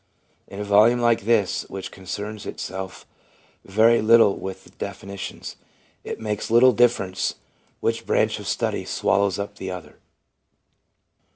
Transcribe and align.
In 0.47 0.59
a 0.59 0.63
volume 0.63 0.99
like 0.99 1.25
this, 1.25 1.61
which 1.69 1.91
concerns 1.91 2.47
itself 2.47 3.05
very 3.63 4.01
little 4.01 4.35
with 4.35 4.75
definitions, 4.79 5.57
it 6.03 6.19
makes 6.19 6.49
little 6.49 6.71
difference 6.71 7.35
which 7.81 8.07
branch 8.07 8.39
of 8.39 8.47
study 8.47 8.83
swallows 8.83 9.37
up 9.37 9.57
the 9.57 9.69
other. 9.69 9.99